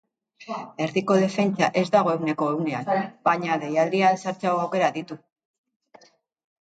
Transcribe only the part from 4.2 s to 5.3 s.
sartzeko aukerak ditu.